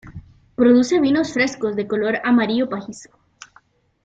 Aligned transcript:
Produce 0.55 0.99
vinos 0.99 1.31
frescos 1.31 1.75
de 1.75 1.85
color 1.85 2.21
amarillo 2.23 2.67
pajizo. 2.67 3.11